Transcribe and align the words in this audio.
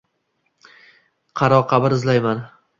Qaro 1.43 1.63
qabr 1.75 1.97
izlayman. 2.01 2.45